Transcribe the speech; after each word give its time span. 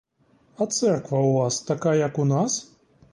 А 0.57 0.65
церква 0.65 1.19
у 1.19 1.33
вас 1.33 1.61
така, 1.61 1.95
як 1.95 2.19
у 2.19 2.25
нас? 2.25 2.71